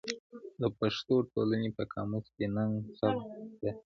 د 0.61 0.63
پښتو 0.77 1.15
ټولنې 1.31 1.69
په 1.77 1.83
قاموس 1.93 2.25
کې 2.35 2.45
نګه 2.55 2.79
ثبت 2.97 3.25
ده. 3.61 3.71